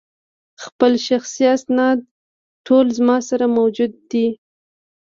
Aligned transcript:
خپل 0.63 0.91
شخصي 1.07 1.43
اسناد 1.55 1.97
ټول 2.65 2.85
زما 2.97 3.17
سره 3.29 3.45
موجود 3.57 3.91
دي. 4.11 4.27